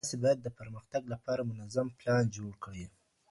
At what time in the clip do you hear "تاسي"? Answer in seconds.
0.03-0.17